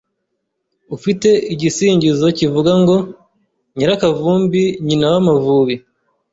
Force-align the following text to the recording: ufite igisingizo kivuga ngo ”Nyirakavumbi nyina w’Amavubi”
ufite 0.95 1.29
igisingizo 1.53 2.25
kivuga 2.37 2.71
ngo 2.81 2.95
”Nyirakavumbi 3.75 4.63
nyina 4.85 5.05
w’Amavubi” 5.13 5.75